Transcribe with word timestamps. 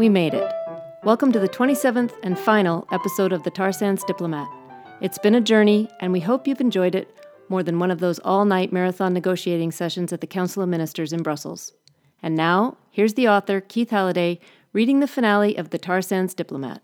we 0.00 0.08
made 0.08 0.32
it. 0.32 0.50
Welcome 1.04 1.30
to 1.32 1.38
the 1.38 1.46
27th 1.46 2.14
and 2.22 2.38
final 2.38 2.88
episode 2.90 3.34
of 3.34 3.42
the 3.42 3.50
Tar 3.50 3.70
Sands 3.70 4.02
Diplomat. 4.02 4.48
It's 5.02 5.18
been 5.18 5.34
a 5.34 5.42
journey, 5.42 5.90
and 6.00 6.10
we 6.10 6.20
hope 6.20 6.46
you've 6.46 6.62
enjoyed 6.62 6.94
it 6.94 7.14
more 7.50 7.62
than 7.62 7.78
one 7.78 7.90
of 7.90 8.00
those 8.00 8.18
all 8.20 8.46
night 8.46 8.72
marathon 8.72 9.12
negotiating 9.12 9.72
sessions 9.72 10.10
at 10.10 10.22
the 10.22 10.26
Council 10.26 10.62
of 10.62 10.70
Ministers 10.70 11.12
in 11.12 11.22
Brussels. 11.22 11.74
And 12.22 12.34
now, 12.34 12.78
here's 12.90 13.12
the 13.12 13.28
author, 13.28 13.60
Keith 13.60 13.90
Halliday, 13.90 14.40
reading 14.72 15.00
the 15.00 15.06
finale 15.06 15.54
of 15.56 15.68
The 15.68 15.76
Tar 15.76 16.00
Sands 16.00 16.32
Diplomat. 16.32 16.80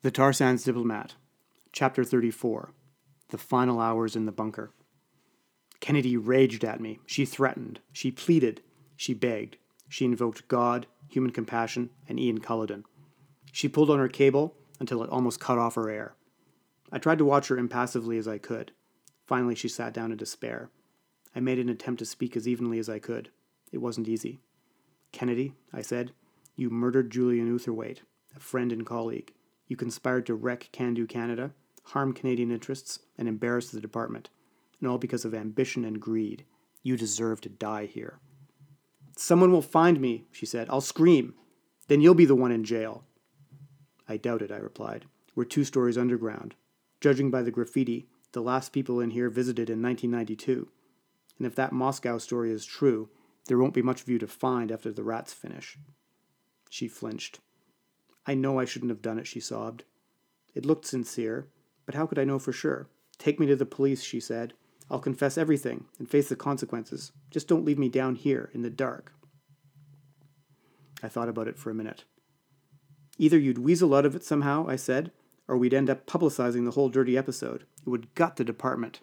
The 0.00 0.10
Tar 0.10 0.32
Sands 0.32 0.64
Diplomat, 0.64 1.16
Chapter 1.72 2.04
34 2.04 2.72
The 3.28 3.36
Final 3.36 3.80
Hours 3.80 4.16
in 4.16 4.24
the 4.24 4.32
Bunker. 4.32 4.70
Kennedy 5.80 6.16
raged 6.16 6.64
at 6.64 6.80
me. 6.80 7.00
She 7.04 7.26
threatened. 7.26 7.80
She 7.92 8.10
pleaded. 8.10 8.62
She 8.96 9.12
begged. 9.12 9.58
She 9.90 10.06
invoked 10.06 10.48
God, 10.48 10.86
human 11.10 11.32
compassion, 11.32 11.90
and 12.08 12.18
Ian 12.18 12.38
Culloden. 12.38 12.84
She 13.52 13.68
pulled 13.68 13.90
on 13.90 13.98
her 13.98 14.08
cable 14.08 14.56
until 14.78 15.02
it 15.02 15.10
almost 15.10 15.40
cut 15.40 15.58
off 15.58 15.74
her 15.74 15.90
air. 15.90 16.14
I 16.92 16.98
tried 16.98 17.18
to 17.18 17.24
watch 17.24 17.48
her 17.48 17.58
impassively 17.58 18.16
as 18.16 18.26
I 18.26 18.38
could. 18.38 18.72
Finally, 19.26 19.54
she 19.54 19.68
sat 19.68 19.92
down 19.92 20.10
in 20.10 20.18
despair. 20.18 20.70
I 21.34 21.40
made 21.40 21.58
an 21.58 21.68
attempt 21.68 21.98
to 22.00 22.06
speak 22.06 22.36
as 22.36 22.48
evenly 22.48 22.78
as 22.78 22.88
I 22.88 22.98
could. 22.98 23.30
It 23.70 23.78
wasn't 23.78 24.08
easy. 24.08 24.40
Kennedy, 25.12 25.54
I 25.72 25.82
said, 25.82 26.12
you 26.56 26.70
murdered 26.70 27.10
Julian 27.10 27.56
Utherwaite, 27.56 28.00
a 28.36 28.40
friend 28.40 28.72
and 28.72 28.84
colleague. 28.84 29.32
You 29.66 29.76
conspired 29.76 30.26
to 30.26 30.34
wreck 30.34 30.68
Can 30.72 31.06
Canada, 31.06 31.52
harm 31.84 32.12
Canadian 32.12 32.50
interests, 32.50 32.98
and 33.16 33.28
embarrass 33.28 33.70
the 33.70 33.80
department. 33.80 34.30
And 34.80 34.88
all 34.88 34.98
because 34.98 35.24
of 35.24 35.34
ambition 35.34 35.84
and 35.84 36.00
greed. 36.00 36.44
You 36.82 36.96
deserve 36.96 37.40
to 37.42 37.48
die 37.48 37.86
here. 37.86 38.18
Someone 39.20 39.52
will 39.52 39.60
find 39.60 40.00
me, 40.00 40.24
she 40.32 40.46
said. 40.46 40.66
I'll 40.70 40.80
scream. 40.80 41.34
Then 41.88 42.00
you'll 42.00 42.14
be 42.14 42.24
the 42.24 42.34
one 42.34 42.50
in 42.50 42.64
jail. 42.64 43.04
I 44.08 44.16
doubt 44.16 44.40
it, 44.40 44.50
I 44.50 44.56
replied. 44.56 45.04
We're 45.34 45.44
two 45.44 45.62
stories 45.62 45.98
underground. 45.98 46.54
Judging 47.02 47.30
by 47.30 47.42
the 47.42 47.50
graffiti, 47.50 48.08
the 48.32 48.40
last 48.40 48.72
people 48.72 48.98
in 48.98 49.10
here 49.10 49.28
visited 49.28 49.68
in 49.68 49.82
1992. 49.82 50.68
And 51.36 51.46
if 51.46 51.54
that 51.54 51.70
Moscow 51.70 52.16
story 52.16 52.50
is 52.50 52.64
true, 52.64 53.10
there 53.44 53.58
won't 53.58 53.74
be 53.74 53.82
much 53.82 54.00
of 54.00 54.08
you 54.08 54.18
to 54.18 54.26
find 54.26 54.72
after 54.72 54.90
the 54.90 55.04
rats 55.04 55.34
finish. 55.34 55.76
She 56.70 56.88
flinched. 56.88 57.40
I 58.26 58.32
know 58.32 58.58
I 58.58 58.64
shouldn't 58.64 58.90
have 58.90 59.02
done 59.02 59.18
it, 59.18 59.26
she 59.26 59.38
sobbed. 59.38 59.84
It 60.54 60.64
looked 60.64 60.86
sincere, 60.86 61.46
but 61.84 61.94
how 61.94 62.06
could 62.06 62.18
I 62.18 62.24
know 62.24 62.38
for 62.38 62.52
sure? 62.52 62.88
Take 63.18 63.38
me 63.38 63.46
to 63.48 63.56
the 63.56 63.66
police, 63.66 64.02
she 64.02 64.18
said. 64.18 64.54
I'll 64.90 64.98
confess 64.98 65.38
everything 65.38 65.84
and 65.98 66.10
face 66.10 66.28
the 66.28 66.36
consequences. 66.36 67.12
Just 67.30 67.46
don't 67.46 67.64
leave 67.64 67.78
me 67.78 67.88
down 67.88 68.16
here 68.16 68.50
in 68.52 68.62
the 68.62 68.70
dark. 68.70 69.12
I 71.02 71.08
thought 71.08 71.28
about 71.28 71.48
it 71.48 71.58
for 71.58 71.70
a 71.70 71.74
minute. 71.74 72.04
Either 73.16 73.38
you'd 73.38 73.58
weasel 73.58 73.94
out 73.94 74.04
of 74.04 74.16
it 74.16 74.24
somehow, 74.24 74.66
I 74.68 74.76
said, 74.76 75.12
or 75.46 75.56
we'd 75.56 75.74
end 75.74 75.90
up 75.90 76.06
publicizing 76.06 76.64
the 76.64 76.72
whole 76.72 76.88
dirty 76.88 77.16
episode. 77.16 77.64
It 77.86 77.88
would 77.88 78.14
gut 78.14 78.36
the 78.36 78.44
department. 78.44 79.00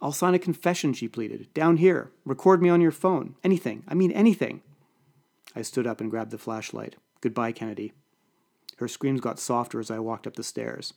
I'll 0.00 0.12
sign 0.12 0.34
a 0.34 0.38
confession, 0.38 0.94
she 0.94 1.08
pleaded. 1.08 1.52
Down 1.52 1.76
here. 1.76 2.10
Record 2.24 2.62
me 2.62 2.68
on 2.68 2.80
your 2.80 2.90
phone. 2.90 3.34
Anything. 3.44 3.84
I 3.86 3.94
mean, 3.94 4.12
anything. 4.12 4.62
I 5.54 5.62
stood 5.62 5.86
up 5.86 6.00
and 6.00 6.10
grabbed 6.10 6.30
the 6.30 6.38
flashlight. 6.38 6.96
Goodbye, 7.20 7.52
Kennedy. 7.52 7.92
Her 8.78 8.88
screams 8.88 9.20
got 9.20 9.38
softer 9.38 9.78
as 9.78 9.90
I 9.90 9.98
walked 9.98 10.26
up 10.26 10.36
the 10.36 10.42
stairs. 10.42 10.94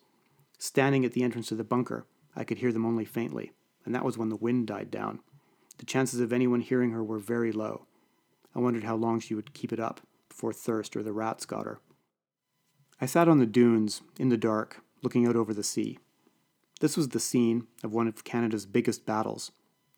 Standing 0.57 1.03
at 1.03 1.12
the 1.12 1.24
entrance 1.24 1.47
to 1.50 1.56
the 1.56 1.66
bunker, 1.66 2.06
I 2.35 2.44
could 2.44 2.59
hear 2.59 2.71
them 2.71 2.85
only 2.85 3.05
faintly, 3.05 3.51
and 3.85 3.94
that 3.94 4.05
was 4.05 4.17
when 4.17 4.29
the 4.29 4.35
wind 4.35 4.67
died 4.67 4.91
down. 4.91 5.19
The 5.77 5.85
chances 5.85 6.19
of 6.19 6.31
anyone 6.31 6.61
hearing 6.61 6.91
her 6.91 7.03
were 7.03 7.19
very 7.19 7.51
low. 7.51 7.85
I 8.55 8.59
wondered 8.59 8.83
how 8.83 8.95
long 8.95 9.19
she 9.19 9.35
would 9.35 9.53
keep 9.53 9.73
it 9.73 9.79
up 9.79 10.01
before 10.29 10.53
thirst 10.53 10.95
or 10.95 11.03
the 11.03 11.13
rats 11.13 11.45
got 11.45 11.66
her. 11.66 11.79
I 13.01 13.05
sat 13.05 13.27
on 13.27 13.39
the 13.39 13.45
dunes, 13.45 14.01
in 14.17 14.29
the 14.29 14.38
dark, 14.38 14.81
looking 15.01 15.27
out 15.27 15.35
over 15.35 15.53
the 15.53 15.63
sea. 15.63 15.99
This 16.79 16.95
was 16.97 17.09
the 17.09 17.19
scene 17.19 17.67
of 17.83 17.94
one 17.94 18.07
of 18.07 18.23
Canada's 18.23 18.65
biggest 18.65 19.05
battles, 19.05 19.51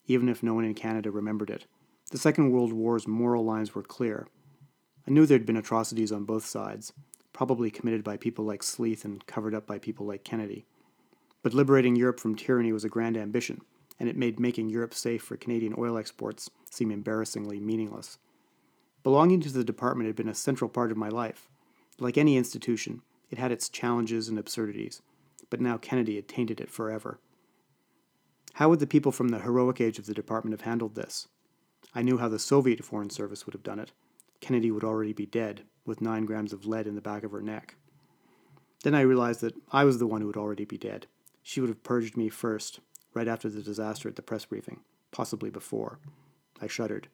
even 0.08 0.30
if 0.30 0.44
no 0.44 0.54
one 0.54 0.66
in 0.66 0.74
Canada 0.74 1.12
remembered 1.12 1.50
it. 1.50 1.66
The 2.12 2.18
Second 2.18 2.52
World 2.52 2.74
War's 2.74 3.08
moral 3.08 3.44
lines 3.44 3.74
were 3.74 3.84
clear. 3.84 4.28
I 5.08 5.12
knew 5.12 5.26
there'd 5.26 5.46
been 5.46 5.58
atrocities 5.58 6.12
on 6.12 6.26
both 6.26 6.46
sides, 6.46 6.94
probably 7.34 7.72
committed 7.72 8.04
by 8.04 8.18
people 8.18 8.46
like 8.46 8.64
Sleeth 8.64 9.04
and 9.06 9.26
covered 9.26 9.54
up 9.54 9.68
by 9.68 9.78
people 9.78 10.06
like 10.06 10.24
Kennedy. 10.24 10.66
But 11.46 11.54
liberating 11.54 11.96
Europe 11.96 12.20
from 12.20 12.34
tyranny 12.34 12.74
was 12.74 12.84
a 12.86 12.90
grand 12.90 13.16
ambition, 13.16 13.62
and 14.00 14.10
it 14.10 14.18
made 14.18 14.40
making 14.40 14.70
Europe 14.70 14.96
safe 14.96 15.22
for 15.22 15.38
Canadian 15.38 15.76
oil 15.78 15.96
exports 15.96 16.50
seem 16.72 16.90
embarrassingly 16.90 17.60
meaningless. 17.60 18.18
Belonging 19.04 19.42
to 19.42 19.54
the 19.54 19.64
department 19.64 20.08
had 20.08 20.16
been 20.16 20.28
a 20.28 20.34
central 20.34 20.72
part 20.72 20.90
of 20.90 20.98
my 20.98 21.08
life. 21.08 21.48
Like 22.00 22.18
any 22.18 22.36
institution, 22.36 23.04
it 23.30 23.38
had 23.38 23.52
its 23.52 23.70
challenges 23.70 24.28
and 24.28 24.40
absurdities, 24.40 25.04
but 25.52 25.62
now 25.62 25.78
Kennedy 25.78 26.16
had 26.16 26.28
tainted 26.28 26.60
it 26.60 26.72
forever. 26.72 27.20
How 28.54 28.70
would 28.70 28.80
the 28.80 28.88
people 28.88 29.12
from 29.12 29.28
the 29.28 29.42
heroic 29.42 29.80
age 29.80 30.00
of 30.00 30.08
the 30.08 30.16
department 30.16 30.54
have 30.60 30.68
handled 30.68 30.96
this? 30.96 31.28
I 31.94 32.02
knew 32.02 32.18
how 32.18 32.28
the 32.28 32.40
Soviet 32.40 32.84
Foreign 32.84 33.12
Service 33.12 33.46
would 33.46 33.54
have 33.54 33.62
done 33.62 33.78
it. 33.78 33.92
Kennedy 34.42 34.72
would 34.72 34.84
already 34.84 35.14
be 35.14 35.28
dead, 35.28 35.62
with 35.86 36.02
nine 36.02 36.26
grams 36.26 36.54
of 36.54 36.66
lead 36.66 36.88
in 36.88 36.96
the 36.96 37.02
back 37.02 37.24
of 37.24 37.34
her 37.34 37.42
neck. 37.44 37.76
Then 38.84 38.96
I 38.96 39.02
realized 39.02 39.42
that 39.42 39.54
I 39.72 39.84
was 39.84 40.00
the 40.00 40.08
one 40.08 40.22
who 40.22 40.28
would 40.28 40.38
already 40.38 40.66
be 40.66 40.80
dead. 40.80 41.06
She 41.48 41.62
would 41.62 41.70
have 41.70 41.84
purged 41.84 42.18
me 42.18 42.28
first, 42.28 42.80
right 43.14 43.28
after 43.28 43.50
the 43.50 43.62
disaster 43.62 44.10
at 44.10 44.16
the 44.16 44.24
press 44.24 44.46
briefing, 44.46 44.80
possibly 45.12 45.52
before. 45.52 46.00
I 46.60 46.66
shuddered. 46.66 47.08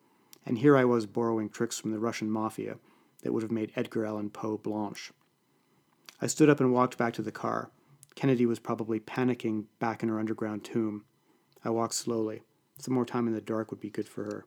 And 0.45 0.59
here 0.59 0.77
I 0.77 0.85
was 0.85 1.05
borrowing 1.05 1.49
tricks 1.49 1.77
from 1.77 1.91
the 1.91 1.99
Russian 1.99 2.31
mafia 2.31 2.77
that 3.23 3.33
would 3.33 3.43
have 3.43 3.51
made 3.51 3.73
Edgar 3.75 4.05
Allan 4.05 4.29
Poe 4.29 4.57
blanche. 4.57 5.11
I 6.21 6.27
stood 6.27 6.49
up 6.49 6.61
and 6.61 6.71
walked 6.71 6.97
back 6.97 7.11
to 7.15 7.21
the 7.21 7.33
car. 7.33 7.71
Kennedy 8.15 8.45
was 8.45 8.57
probably 8.57 9.01
panicking 9.01 9.65
back 9.79 10.01
in 10.01 10.07
her 10.07 10.17
underground 10.17 10.63
tomb. 10.63 11.03
I 11.65 11.69
walked 11.69 11.93
slowly. 11.93 12.43
Some 12.79 12.93
more 12.93 13.05
time 13.05 13.27
in 13.27 13.33
the 13.33 13.41
dark 13.41 13.69
would 13.69 13.81
be 13.81 13.89
good 13.89 14.07
for 14.07 14.23
her. 14.23 14.45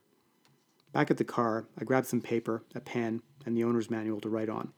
Back 0.94 1.10
at 1.10 1.18
the 1.18 1.24
car, 1.24 1.66
I 1.78 1.84
grabbed 1.84 2.06
some 2.06 2.22
paper, 2.22 2.64
a 2.74 2.80
pen, 2.80 3.20
and 3.44 3.54
the 3.54 3.64
owner's 3.64 3.90
manual 3.90 4.22
to 4.22 4.30
write 4.30 4.48
on. 4.48 4.72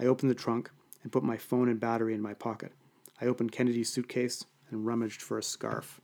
I 0.00 0.06
opened 0.06 0.32
the 0.32 0.34
trunk 0.34 0.68
and 1.04 1.12
put 1.12 1.22
my 1.22 1.36
phone 1.36 1.68
and 1.68 1.78
battery 1.78 2.12
in 2.12 2.20
my 2.20 2.34
pocket. 2.34 2.72
I 3.20 3.26
opened 3.26 3.52
Kennedy's 3.52 3.90
suitcase 3.90 4.44
and 4.70 4.86
rummaged 4.86 5.22
for 5.22 5.38
a 5.38 5.42
scarf. 5.42 6.00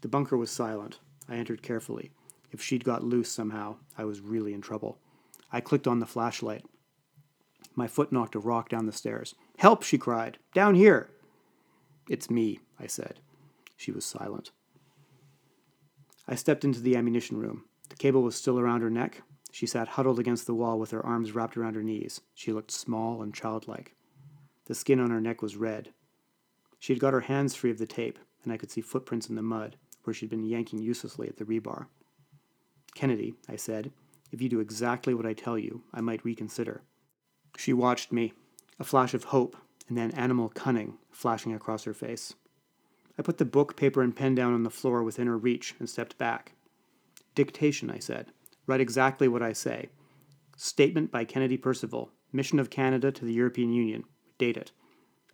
The 0.00 0.08
bunker 0.08 0.36
was 0.36 0.50
silent. 0.50 1.00
I 1.28 1.36
entered 1.36 1.62
carefully. 1.62 2.10
If 2.50 2.62
she'd 2.62 2.84
got 2.84 3.04
loose 3.04 3.30
somehow, 3.30 3.76
I 3.96 4.04
was 4.04 4.20
really 4.20 4.54
in 4.54 4.60
trouble. 4.60 4.98
I 5.52 5.60
clicked 5.60 5.86
on 5.86 5.98
the 5.98 6.06
flashlight. 6.06 6.64
My 7.74 7.86
foot 7.86 8.12
knocked 8.12 8.34
a 8.34 8.40
rock 8.40 8.68
down 8.68 8.86
the 8.86 8.92
stairs. 8.92 9.34
Help, 9.58 9.82
she 9.82 9.98
cried. 9.98 10.38
Down 10.54 10.74
here. 10.74 11.10
It's 12.08 12.30
me, 12.30 12.60
I 12.78 12.86
said. 12.86 13.20
She 13.76 13.92
was 13.92 14.04
silent. 14.04 14.50
I 16.26 16.34
stepped 16.34 16.64
into 16.64 16.80
the 16.80 16.96
ammunition 16.96 17.38
room. 17.38 17.64
The 17.88 17.96
cable 17.96 18.22
was 18.22 18.36
still 18.36 18.58
around 18.58 18.82
her 18.82 18.90
neck. 18.90 19.22
She 19.50 19.66
sat 19.66 19.88
huddled 19.88 20.18
against 20.18 20.46
the 20.46 20.54
wall 20.54 20.78
with 20.78 20.90
her 20.90 21.04
arms 21.04 21.32
wrapped 21.32 21.56
around 21.56 21.74
her 21.74 21.82
knees. 21.82 22.20
She 22.34 22.52
looked 22.52 22.70
small 22.70 23.22
and 23.22 23.34
childlike. 23.34 23.94
The 24.66 24.74
skin 24.74 25.00
on 25.00 25.10
her 25.10 25.20
neck 25.20 25.40
was 25.40 25.56
red. 25.56 25.90
She 26.78 26.92
had 26.92 27.00
got 27.00 27.12
her 27.12 27.20
hands 27.20 27.54
free 27.54 27.70
of 27.70 27.78
the 27.78 27.86
tape, 27.86 28.18
and 28.44 28.52
I 28.52 28.56
could 28.56 28.70
see 28.70 28.80
footprints 28.80 29.28
in 29.28 29.34
the 29.34 29.42
mud 29.42 29.76
where 30.04 30.14
she'd 30.14 30.30
been 30.30 30.44
yanking 30.44 30.80
uselessly 30.80 31.28
at 31.28 31.36
the 31.36 31.44
rebar. 31.44 31.86
Kennedy, 32.94 33.34
I 33.48 33.56
said, 33.56 33.92
if 34.30 34.40
you 34.40 34.48
do 34.48 34.60
exactly 34.60 35.14
what 35.14 35.26
I 35.26 35.32
tell 35.32 35.58
you, 35.58 35.82
I 35.92 36.00
might 36.00 36.24
reconsider. 36.24 36.82
She 37.56 37.72
watched 37.72 38.12
me, 38.12 38.32
a 38.78 38.84
flash 38.84 39.14
of 39.14 39.24
hope 39.24 39.56
and 39.88 39.96
then 39.96 40.10
animal 40.12 40.48
cunning 40.48 40.98
flashing 41.10 41.54
across 41.54 41.84
her 41.84 41.94
face. 41.94 42.34
I 43.18 43.22
put 43.22 43.38
the 43.38 43.44
book, 43.44 43.76
paper, 43.76 44.02
and 44.02 44.14
pen 44.14 44.34
down 44.34 44.54
on 44.54 44.62
the 44.62 44.70
floor 44.70 45.02
within 45.02 45.26
her 45.26 45.36
reach 45.36 45.74
and 45.78 45.88
stepped 45.88 46.18
back. 46.18 46.52
Dictation, 47.34 47.90
I 47.90 47.98
said. 47.98 48.32
Write 48.66 48.80
exactly 48.80 49.28
what 49.28 49.42
I 49.42 49.52
say. 49.52 49.88
Statement 50.56 51.10
by 51.10 51.24
Kennedy 51.24 51.56
Percival, 51.56 52.10
Mission 52.32 52.58
of 52.58 52.70
Canada 52.70 53.10
to 53.10 53.24
the 53.24 53.32
European 53.32 53.72
Union. 53.72 54.04
Date 54.38 54.56
it. 54.56 54.72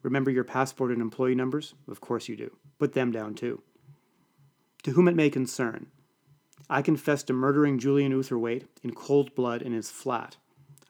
Remember 0.04 0.30
your 0.30 0.44
passport 0.44 0.92
and 0.92 1.00
employee 1.00 1.34
numbers? 1.34 1.74
Of 1.88 2.00
course 2.00 2.28
you 2.28 2.36
do. 2.36 2.56
Put 2.78 2.92
them 2.92 3.10
down 3.10 3.34
too. 3.34 3.62
To 4.84 4.92
whom 4.92 5.08
it 5.08 5.16
may 5.16 5.30
concern, 5.30 5.86
I 6.68 6.82
confess 6.82 7.22
to 7.24 7.32
murdering 7.32 7.78
Julian 7.78 8.12
Utherwaite 8.12 8.66
in 8.82 8.94
cold 8.94 9.34
blood 9.34 9.62
in 9.62 9.72
his 9.72 9.90
flat. 9.90 10.36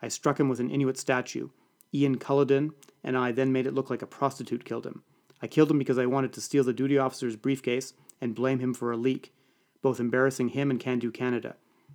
I 0.02 0.08
struck 0.08 0.38
him 0.38 0.48
with 0.48 0.58
an 0.58 0.68
Inuit 0.68 0.98
statue. 0.98 1.48
Ian 1.94 2.18
Culloden 2.18 2.72
and 3.04 3.16
I 3.16 3.30
then 3.30 3.52
made 3.52 3.68
it 3.68 3.74
look 3.74 3.88
like 3.88 4.02
a 4.02 4.06
prostitute 4.06 4.64
killed 4.64 4.84
him. 4.84 5.02
I 5.40 5.46
killed 5.46 5.70
him 5.70 5.78
because 5.78 5.98
I 5.98 6.06
wanted 6.06 6.32
to 6.32 6.40
steal 6.40 6.64
the 6.64 6.72
duty 6.72 6.98
officer's 6.98 7.36
briefcase 7.36 7.92
and 8.20 8.34
blame 8.34 8.58
him 8.58 8.74
for 8.74 8.90
a 8.90 8.96
leak, 8.96 9.32
both 9.80 10.00
embarrassing 10.00 10.48
him 10.48 10.70
and 10.70 10.80
Can 10.80 10.98
Do 10.98 11.12
Canada. 11.12 11.54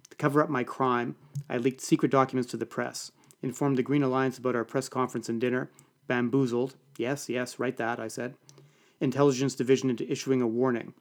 To 0.09 0.15
cover 0.15 0.41
up 0.41 0.49
my 0.49 0.63
crime, 0.63 1.15
I 1.49 1.57
leaked 1.57 1.81
secret 1.81 2.11
documents 2.11 2.49
to 2.51 2.57
the 2.57 2.65
press, 2.65 3.11
informed 3.41 3.77
the 3.77 3.83
Green 3.83 4.03
Alliance 4.03 4.37
about 4.37 4.55
our 4.55 4.63
press 4.63 4.87
conference 4.87 5.27
and 5.27 5.41
dinner, 5.41 5.69
bamboozled, 6.07 6.75
yes, 6.99 7.29
yes, 7.29 7.57
write 7.57 7.77
that, 7.77 7.99
I 7.99 8.07
said, 8.07 8.35
Intelligence 8.99 9.55
Division 9.55 9.89
into 9.89 10.09
issuing 10.11 10.41
a 10.41 10.47
warning, 10.47 10.93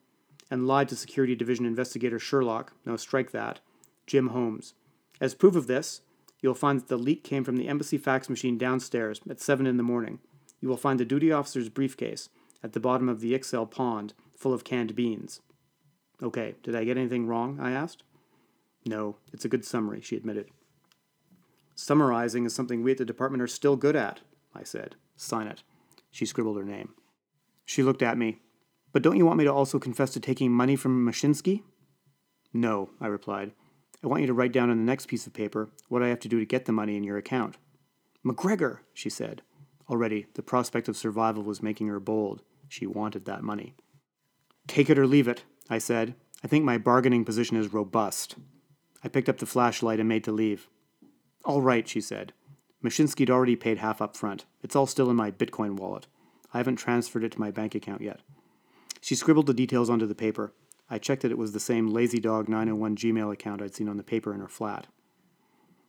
and 0.51 0.67
lied 0.67 0.89
to 0.89 0.97
Security 0.97 1.35
Division 1.35 1.67
investigator 1.67 2.19
Sherlock, 2.19 2.73
no, 2.87 2.97
strike 2.97 3.33
that, 3.33 3.61
Jim 4.07 4.29
Holmes. 4.29 4.75
As 5.21 5.35
proof 5.35 5.57
of 5.57 5.67
this, 5.67 6.01
You 6.41 6.49
will 6.49 6.55
find 6.55 6.79
that 6.81 6.89
the 6.89 6.97
leak 6.97 7.25
came 7.25 7.45
from 7.45 7.57
the 7.57 7.69
embassy 7.69 7.99
fax 7.99 8.29
machine 8.29 8.59
downstairs 8.59 9.21
at 9.29 9.41
7 9.41 9.67
in 9.67 9.77
the 9.77 9.83
morning. 9.83 10.21
You 10.61 10.69
will 10.69 10.77
find 10.77 10.99
the 10.99 11.05
duty 11.05 11.33
officer's 11.33 11.69
briefcase 11.69 12.29
at 12.63 12.73
the 12.73 12.81
bottom 12.81 13.09
of 13.09 13.21
the 13.21 13.33
Ixelles 13.33 13.71
pond 13.71 14.15
full 14.37 14.55
of 14.55 14.65
canned 14.65 14.95
beans. 14.95 15.41
Okay, 16.23 16.55
did 16.63 16.75
I 16.75 16.85
get 16.85 16.97
anything 16.97 17.27
wrong? 17.27 17.59
I 17.61 17.73
asked. 17.73 18.03
No, 18.87 19.17
it's 19.33 19.45
a 19.45 19.49
good 19.49 19.65
summary, 19.65 20.01
she 20.01 20.17
admitted. 20.17 20.49
Summarizing 21.75 22.45
is 22.45 22.55
something 22.55 22.83
we 22.83 22.93
at 22.93 22.99
the 22.99 23.05
department 23.05 23.43
are 23.43 23.49
still 23.49 23.77
good 23.77 23.97
at, 23.97 24.21
I 24.55 24.63
said. 24.63 24.97
Sign 25.17 25.47
it. 25.47 25.63
She 26.19 26.27
scribbled 26.27 26.57
her 26.57 26.65
name. 26.65 26.95
She 27.65 27.85
looked 27.85 28.03
at 28.03 28.19
me. 28.19 28.41
But 28.93 29.05
don't 29.05 29.19
you 29.19 29.25
want 29.25 29.39
me 29.39 29.45
to 29.45 29.53
also 29.53 29.79
confess 29.79 30.11
to 30.11 30.19
taking 30.19 30.51
money 30.51 30.75
from 30.75 31.07
Mashinsky? 31.07 31.63
No, 32.53 32.91
I 33.01 33.07
replied. 33.07 33.53
I 34.03 34.09
want 34.09 34.23
you 34.23 34.27
to 34.27 34.35
write 34.35 34.51
down 34.51 34.69
on 34.69 34.79
the 34.79 34.83
next 34.83 35.07
piece 35.07 35.29
of 35.29 35.33
paper 35.33 35.69
what 35.89 36.03
I 36.03 36.09
have 36.09 36.19
to 36.19 36.29
do 36.29 36.41
to 36.41 36.45
get 36.45 36.65
the 36.65 36.73
money 36.73 36.97
in 36.97 37.05
your 37.05 37.19
account. 37.19 37.57
McGregor, 38.27 38.79
she 38.93 39.09
said. 39.09 39.43
Already, 39.89 40.27
the 40.35 40.43
prospect 40.43 40.89
of 40.89 40.97
survival 40.97 41.45
was 41.45 41.63
making 41.63 41.87
her 41.87 42.01
bold. 42.01 42.43
She 42.67 42.85
wanted 42.85 43.25
that 43.27 43.45
money. 43.45 43.77
Take 44.67 44.91
it 44.91 44.99
or 44.99 45.07
leave 45.07 45.29
it, 45.29 45.45
I 45.71 45.79
said. 45.79 46.17
I 46.43 46.49
think 46.49 46.65
my 46.65 46.79
bargaining 46.79 47.25
position 47.25 47.57
is 47.57 47.73
robust. 47.73 48.35
I 49.05 49.09
picked 49.09 49.29
up 49.29 49.39
the 49.39 49.47
flashlight 49.47 50.01
and 50.01 50.09
made 50.09 50.25
to 50.25 50.33
leave. 50.33 50.69
All 51.45 51.63
right, 51.63 51.87
she 51.87 52.01
said. 52.01 52.33
Mashinsky'd 52.83 53.31
already 53.31 53.57
paid 53.57 53.79
half 53.79 54.01
up 54.01 54.17
front. 54.17 54.45
It's 54.63 54.77
all 54.77 54.87
still 54.87 55.11
in 55.11 55.17
my 55.17 55.31
Bitcoin 55.31 55.77
wallet. 55.77 56.07
I 56.55 56.59
haven't 56.59 56.77
transferred 56.77 57.25
it 57.25 57.33
to 57.33 57.41
my 57.41 57.51
bank 57.51 57.75
account 57.75 58.01
yet. 58.01 58.21
She 59.01 59.15
scribbled 59.15 59.47
the 59.47 59.55
details 59.55 59.91
onto 59.91 60.07
the 60.07 60.15
paper. 60.15 60.53
I 60.89 60.99
checked 60.99 61.23
that 61.23 61.31
it 61.31 61.39
was 61.39 61.53
the 61.53 61.61
same 61.61 61.89
Lazy 61.89 62.21
Dog 62.21 62.49
901 62.49 62.97
Gmail 62.97 63.33
account 63.33 63.61
I'd 63.61 63.75
seen 63.75 63.89
on 63.89 63.97
the 63.97 64.03
paper 64.03 64.33
in 64.33 64.41
her 64.41 64.49
flat. 64.49 64.87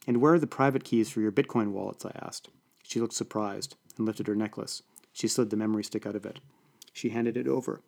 And 0.08 0.18
where 0.18 0.34
are 0.34 0.40
the 0.40 0.48
private 0.48 0.84
keys 0.84 1.10
for 1.10 1.22
your 1.22 1.32
Bitcoin 1.32 1.72
wallets? 1.72 2.06
I 2.06 2.12
asked. 2.22 2.50
She 2.84 3.00
looked 3.00 3.14
surprised 3.14 3.76
and 3.98 4.06
lifted 4.06 4.28
her 4.28 4.36
necklace. 4.36 4.82
She 5.14 5.28
slid 5.28 5.52
the 5.52 5.58
memory 5.58 5.84
stick 5.84 6.06
out 6.06 6.16
of 6.16 6.26
it. 6.26 6.40
She 6.92 7.10
handed 7.10 7.38
it 7.38 7.48
over. 7.48 7.82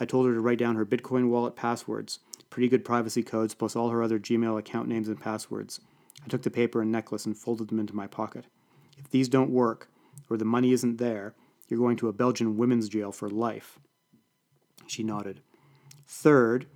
I 0.00 0.04
told 0.04 0.26
her 0.26 0.34
to 0.34 0.40
write 0.40 0.58
down 0.58 0.76
her 0.76 0.86
Bitcoin 0.86 1.28
wallet 1.28 1.56
passwords, 1.56 2.18
pretty 2.50 2.68
good 2.68 2.84
privacy 2.84 3.22
codes, 3.22 3.54
plus 3.54 3.76
all 3.76 3.90
her 3.90 4.02
other 4.02 4.18
Gmail 4.18 4.58
account 4.58 4.88
names 4.88 5.08
and 5.08 5.20
passwords. 5.20 5.80
I 6.24 6.28
took 6.28 6.42
the 6.42 6.50
paper 6.50 6.82
and 6.82 6.92
necklace 6.92 7.26
and 7.26 7.36
folded 7.36 7.68
them 7.68 7.78
into 7.78 7.96
my 7.96 8.06
pocket. 8.06 8.46
If 8.98 9.10
these 9.10 9.28
don't 9.28 9.50
work, 9.50 9.88
or 10.28 10.36
the 10.36 10.44
money 10.44 10.72
isn't 10.72 10.98
there, 10.98 11.34
you're 11.68 11.78
going 11.78 11.96
to 11.98 12.08
a 12.08 12.12
Belgian 12.12 12.56
women's 12.56 12.88
jail 12.88 13.12
for 13.12 13.28
life. 13.28 13.78
She 14.86 15.02
nodded. 15.02 15.40
Third, 16.06 16.66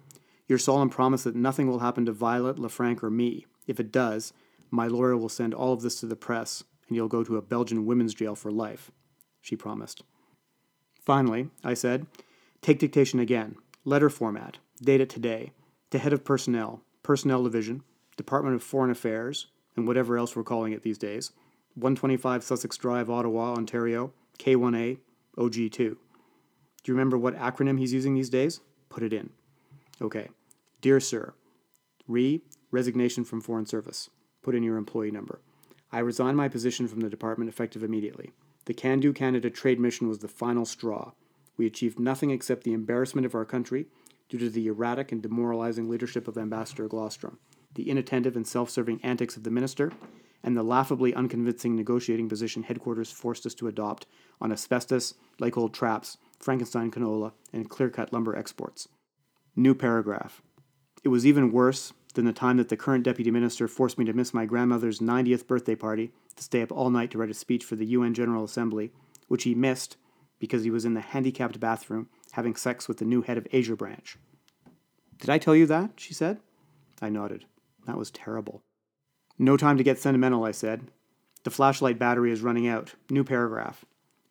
your 0.47 0.59
solemn 0.59 0.91
promise 0.91 1.25
that 1.25 1.35
nothing 1.35 1.67
will 1.67 1.79
happen 1.79 2.05
to 2.07 2.13
Violet, 2.13 2.57
LaFranc, 2.57 3.03
or 3.03 3.11
me. 3.11 3.47
If 3.67 3.81
it 3.81 3.91
does, 3.91 4.33
my 4.71 4.87
lawyer 4.87 5.17
will 5.17 5.29
send 5.29 5.55
all 5.55 5.73
of 5.73 5.83
this 5.83 6.01
to 6.01 6.07
the 6.07 6.17
press, 6.17 6.65
and 6.89 6.97
you'll 6.97 7.09
go 7.09 7.25
to 7.25 7.37
a 7.37 7.43
Belgian 7.43 7.87
women's 7.87 8.15
jail 8.15 8.35
for 8.35 8.51
life. 8.51 8.91
She 9.41 9.57
promised. 9.57 10.03
Finally, 11.01 11.49
I 11.65 11.75
said, 11.75 12.07
take 12.61 12.79
dictation 12.79 13.19
again. 13.19 13.57
Letter 13.85 14.11
format. 14.11 14.59
Date 14.81 15.01
it 15.01 15.09
today. 15.11 15.53
To 15.91 15.99
head 15.99 16.13
of 16.13 16.25
personnel, 16.25 16.83
personnel 17.03 17.43
division, 17.43 17.83
Department 18.17 18.55
of 18.55 18.63
Foreign 18.63 18.91
Affairs, 18.91 19.47
and 19.77 19.87
whatever 19.87 20.19
else 20.19 20.37
we're 20.37 20.43
calling 20.43 20.73
it 20.73 20.83
these 20.83 20.99
days. 20.99 21.33
125 21.75 22.45
Sussex 22.45 22.77
Drive, 22.77 23.09
Ottawa, 23.09 23.55
Ontario, 23.55 24.13
K1A, 24.39 24.99
OG2. 25.39 25.77
Do 25.77 25.97
you 26.85 26.95
remember 26.95 27.17
what 27.17 27.37
acronym 27.37 27.79
he's 27.79 27.93
using 27.93 28.15
these 28.15 28.29
days? 28.29 28.61
Put 28.89 29.03
it 29.03 29.13
in. 29.13 29.31
Okay. 30.01 30.29
Dear 30.81 31.01
Sir, 31.01 31.35
Re, 32.09 32.43
resignation 32.71 33.25
from 33.25 33.41
Foreign 33.41 33.67
Service. 33.67 34.11
Put 34.43 34.55
in 34.55 34.63
your 34.63 34.77
employee 34.77 35.13
number. 35.13 35.41
I 35.93 36.01
resign 36.01 36.35
my 36.35 36.49
position 36.49 36.89
from 36.89 37.01
the 37.01 37.09
department 37.09 37.49
effective 37.49 37.83
immediately. 37.83 38.33
The 38.65 38.75
Can 38.75 39.01
Do 39.01 39.13
Canada 39.13 39.51
trade 39.51 39.79
mission 39.79 40.09
was 40.09 40.19
the 40.19 40.29
final 40.29 40.65
straw. 40.65 41.13
We 41.57 41.67
achieved 41.67 41.99
nothing 41.99 42.31
except 42.31 42.65
the 42.65 42.73
embarrassment 42.73 43.27
of 43.27 43.35
our 43.35 43.45
country 43.45 43.87
due 44.29 44.39
to 44.39 44.51
the 44.51 44.67
erratic 44.67 45.13
and 45.13 45.23
demoralizing 45.23 45.89
leadership 45.89 46.27
of 46.27 46.39
Ambassador 46.39 46.89
Glostrom, 46.89 47.37
the 47.75 47.89
inattentive 47.89 48.37
and 48.37 48.47
self 48.47 48.71
serving 48.71 49.01
antics 49.03 49.37
of 49.37 49.45
the 49.45 49.51
minister, 49.51 49.93
and 50.43 50.57
the 50.57 50.63
laughably 50.63 51.15
unconvincing 51.15 51.77
negotiating 51.77 52.29
position 52.29 52.65
headquarters 52.65 53.11
forced 53.11 53.47
us 53.47 53.55
to 53.55 53.69
adopt 53.69 54.07
on 54.41 54.53
asbestos, 54.53 55.15
leghold 55.41 55.73
traps, 55.73 56.19
Frankenstein 56.39 56.91
canola, 56.91 57.33
and 57.53 57.71
clear 57.71 57.89
cut 57.91 58.13
lumber 58.13 58.37
exports. 58.37 58.89
New 59.55 59.75
paragraph. 59.75 60.43
It 61.05 61.09
was 61.09 61.27
even 61.27 61.53
worse 61.53 61.93
than 62.15 62.25
the 62.25 62.33
time 62.33 62.57
that 62.59 62.69
the 62.69 62.77
current 62.77 63.05
deputy 63.05 63.31
minister 63.31 63.69
forced 63.69 63.99
me 63.99 64.05
to 64.05 64.13
miss 64.13 64.35
my 64.35 64.45
grandmother's 64.45 64.99
90th 64.99 65.47
birthday 65.47 65.75
party 65.75 66.13
to 66.37 66.43
stay 66.43 66.63
up 66.63 66.73
all 66.73 66.91
night 66.91 67.11
to 67.11 67.19
write 67.19 67.31
a 67.31 67.35
speech 67.35 67.65
for 67.65 67.77
the 67.77 67.87
UN 67.87 68.15
General 68.15 68.45
Assembly, 68.45 68.93
which 69.29 69.45
he 69.45 69.55
missed 69.55 69.97
because 70.39 70.65
he 70.65 70.71
was 70.71 70.85
in 70.85 70.95
the 70.95 71.01
handicapped 71.01 71.61
bathroom 71.61 72.09
having 72.33 72.57
sex 72.57 72.89
with 72.89 72.99
the 72.99 73.05
new 73.05 73.23
head 73.23 73.39
of 73.39 73.47
Asia 73.53 73.77
branch. 73.77 74.19
Did 75.19 75.31
I 75.31 75.39
tell 75.39 75.55
you 75.55 75.67
that? 75.67 75.93
she 75.97 76.15
said. 76.15 76.41
I 77.01 77.09
nodded. 77.09 77.45
That 77.87 77.99
was 77.99 78.11
terrible. 78.11 78.63
No 79.39 79.57
time 79.57 79.77
to 79.79 79.85
get 79.85 79.99
sentimental, 79.99 80.45
I 80.45 80.53
said. 80.53 80.91
The 81.45 81.51
flashlight 81.51 81.99
battery 81.99 82.31
is 82.31 82.43
running 82.43 82.69
out. 82.69 82.95
New 83.11 83.25
paragraph. 83.25 83.85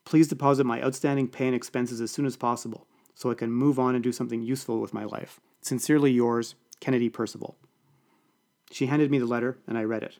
Please 0.06 0.28
deposit 0.28 0.66
my 0.66 0.82
outstanding 0.82 1.28
pay 1.28 1.48
and 1.48 1.56
expenses 1.56 2.02
as 2.02 2.12
soon 2.12 2.26
as 2.26 2.38
possible 2.38 2.88
so 3.14 3.30
I 3.30 3.36
can 3.36 3.52
move 3.52 3.78
on 3.78 3.94
and 3.94 4.04
do 4.04 4.12
something 4.12 4.42
useful 4.42 4.80
with 4.80 4.94
my 4.94 5.04
life. 5.04 5.40
Sincerely 5.62 6.12
yours, 6.12 6.56
Kennedy 6.80 7.10
Percival. 7.10 7.58
She 8.72 8.88
handed 8.88 9.12
me 9.12 9.20
the 9.20 9.26
letter, 9.26 9.58
and 9.68 9.78
I 9.78 9.84
read 9.84 10.04
it. 10.04 10.18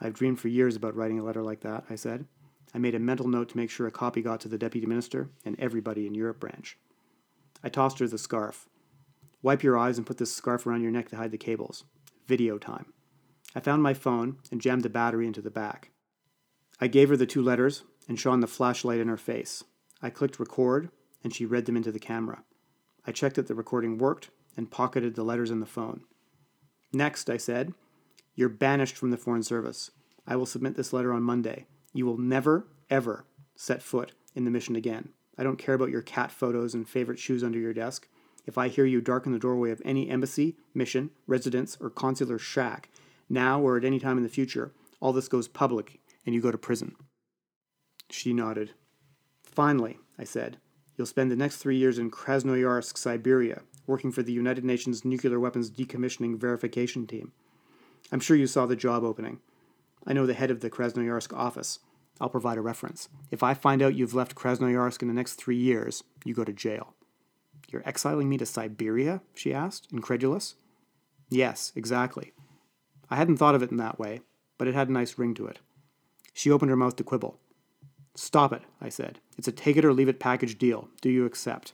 I've 0.00 0.12
dreamed 0.12 0.40
for 0.40 0.48
years 0.48 0.76
about 0.76 0.96
writing 0.96 1.18
a 1.18 1.22
letter 1.22 1.42
like 1.42 1.60
that, 1.60 1.84
I 1.88 1.94
said. 1.94 2.26
I 2.74 2.78
made 2.78 2.94
a 2.94 2.98
mental 2.98 3.28
note 3.28 3.48
to 3.50 3.56
make 3.56 3.70
sure 3.70 3.86
a 3.86 3.92
copy 3.92 4.20
got 4.20 4.40
to 4.40 4.48
the 4.48 4.58
deputy 4.58 4.86
minister 4.86 5.30
and 5.44 5.58
everybody 5.58 6.06
in 6.06 6.14
Europe 6.14 6.40
branch. 6.40 6.76
I 7.62 7.68
tossed 7.68 8.00
her 8.00 8.08
the 8.08 8.18
scarf. 8.18 8.68
Wipe 9.40 9.62
your 9.62 9.78
eyes 9.78 9.96
and 9.96 10.06
put 10.06 10.18
this 10.18 10.34
scarf 10.34 10.66
around 10.66 10.82
your 10.82 10.90
neck 10.90 11.08
to 11.10 11.16
hide 11.16 11.30
the 11.30 11.38
cables. 11.38 11.84
Video 12.26 12.58
time. 12.58 12.92
I 13.54 13.60
found 13.60 13.82
my 13.82 13.94
phone 13.94 14.38
and 14.50 14.60
jammed 14.60 14.82
the 14.82 14.88
battery 14.88 15.26
into 15.26 15.42
the 15.42 15.50
back. 15.50 15.90
I 16.80 16.86
gave 16.86 17.08
her 17.08 17.16
the 17.16 17.26
two 17.26 17.42
letters 17.42 17.84
and 18.08 18.18
shone 18.18 18.40
the 18.40 18.46
flashlight 18.46 19.00
in 19.00 19.08
her 19.08 19.16
face. 19.16 19.64
I 20.02 20.10
clicked 20.10 20.40
record 20.40 20.90
and 21.22 21.34
she 21.34 21.46
read 21.46 21.66
them 21.66 21.76
into 21.76 21.92
the 21.92 21.98
camera. 21.98 22.44
I 23.06 23.12
checked 23.12 23.36
that 23.36 23.46
the 23.46 23.54
recording 23.54 23.98
worked 23.98 24.30
and 24.56 24.70
pocketed 24.70 25.14
the 25.14 25.22
letters 25.22 25.50
in 25.50 25.60
the 25.60 25.66
phone. 25.66 26.02
Next, 26.92 27.28
I 27.28 27.36
said, 27.36 27.74
You're 28.34 28.48
banished 28.48 28.96
from 28.96 29.10
the 29.10 29.16
Foreign 29.16 29.42
Service. 29.42 29.90
I 30.26 30.36
will 30.36 30.46
submit 30.46 30.76
this 30.76 30.92
letter 30.92 31.12
on 31.12 31.22
Monday. 31.22 31.66
You 31.92 32.06
will 32.06 32.18
never, 32.18 32.66
ever 32.88 33.26
set 33.56 33.82
foot 33.82 34.12
in 34.34 34.44
the 34.44 34.50
mission 34.50 34.76
again. 34.76 35.10
I 35.36 35.42
don't 35.42 35.58
care 35.58 35.74
about 35.74 35.90
your 35.90 36.02
cat 36.02 36.30
photos 36.30 36.74
and 36.74 36.88
favorite 36.88 37.18
shoes 37.18 37.42
under 37.42 37.58
your 37.58 37.74
desk. 37.74 38.08
If 38.46 38.58
I 38.58 38.68
hear 38.68 38.84
you 38.84 39.00
darken 39.00 39.32
the 39.32 39.38
doorway 39.38 39.70
of 39.70 39.80
any 39.84 40.08
embassy, 40.08 40.56
mission, 40.74 41.10
residence, 41.26 41.76
or 41.80 41.90
consular 41.90 42.38
shack, 42.38 42.90
now 43.28 43.60
or 43.60 43.76
at 43.76 43.84
any 43.84 43.98
time 43.98 44.16
in 44.18 44.22
the 44.22 44.28
future, 44.28 44.72
all 45.00 45.12
this 45.12 45.28
goes 45.28 45.48
public 45.48 46.00
and 46.26 46.34
you 46.34 46.40
go 46.40 46.50
to 46.50 46.58
prison. 46.58 46.94
She 48.10 48.32
nodded. 48.32 48.72
Finally, 49.42 49.98
I 50.18 50.24
said, 50.24 50.58
you'll 50.96 51.06
spend 51.06 51.30
the 51.30 51.36
next 51.36 51.56
three 51.56 51.76
years 51.76 51.98
in 51.98 52.10
Krasnoyarsk, 52.10 52.96
Siberia, 52.98 53.62
working 53.86 54.12
for 54.12 54.22
the 54.22 54.32
United 54.32 54.64
Nations 54.64 55.04
Nuclear 55.04 55.40
Weapons 55.40 55.70
Decommissioning 55.70 56.38
Verification 56.38 57.06
Team. 57.06 57.32
I'm 58.12 58.20
sure 58.20 58.36
you 58.36 58.46
saw 58.46 58.66
the 58.66 58.76
job 58.76 59.04
opening. 59.04 59.40
I 60.06 60.12
know 60.12 60.26
the 60.26 60.34
head 60.34 60.50
of 60.50 60.60
the 60.60 60.70
Krasnoyarsk 60.70 61.34
office. 61.36 61.78
I'll 62.20 62.28
provide 62.28 62.58
a 62.58 62.62
reference. 62.62 63.08
If 63.30 63.42
I 63.42 63.54
find 63.54 63.82
out 63.82 63.94
you've 63.94 64.14
left 64.14 64.34
Krasnoyarsk 64.34 65.02
in 65.02 65.08
the 65.08 65.14
next 65.14 65.34
three 65.34 65.56
years, 65.56 66.04
you 66.24 66.34
go 66.34 66.44
to 66.44 66.52
jail. 66.52 66.93
You're 67.74 67.82
exiling 67.88 68.28
me 68.28 68.38
to 68.38 68.46
Siberia? 68.46 69.20
she 69.34 69.52
asked, 69.52 69.88
incredulous. 69.90 70.54
Yes, 71.28 71.72
exactly. 71.74 72.32
I 73.10 73.16
hadn't 73.16 73.38
thought 73.38 73.56
of 73.56 73.64
it 73.64 73.72
in 73.72 73.78
that 73.78 73.98
way, 73.98 74.20
but 74.58 74.68
it 74.68 74.74
had 74.74 74.88
a 74.88 74.92
nice 74.92 75.18
ring 75.18 75.34
to 75.34 75.48
it. 75.48 75.58
She 76.32 76.52
opened 76.52 76.70
her 76.70 76.76
mouth 76.76 76.94
to 76.94 77.02
quibble. 77.02 77.40
Stop 78.14 78.52
it, 78.52 78.62
I 78.80 78.90
said. 78.90 79.18
It's 79.36 79.48
a 79.48 79.52
take 79.52 79.76
it 79.76 79.84
or 79.84 79.92
leave 79.92 80.08
it 80.08 80.20
package 80.20 80.56
deal. 80.56 80.88
Do 81.00 81.10
you 81.10 81.26
accept? 81.26 81.72